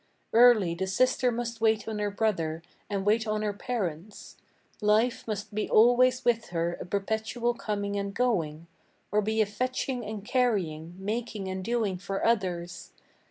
Early 0.33 0.73
the 0.73 0.87
sister 0.87 1.31
must 1.31 1.61
wait 1.61 1.87
on 1.87 1.99
her 1.99 2.09
brother, 2.09 2.63
and 2.89 3.05
wait 3.05 3.27
on 3.27 3.43
her 3.43 3.53
parents; 3.53 4.35
Life 4.81 5.27
must 5.27 5.53
be 5.53 5.69
always 5.69 6.25
with 6.25 6.47
her 6.47 6.73
a 6.81 6.87
perpetual 6.87 7.53
coming 7.53 7.97
and 7.97 8.11
going, 8.11 8.65
Or 9.11 9.21
be 9.21 9.41
a 9.41 9.45
fetching 9.45 10.03
and 10.03 10.25
carrying, 10.25 10.95
making 10.97 11.47
and 11.49 11.63
doing 11.63 11.99
for 11.99 12.25
others. 12.25 12.93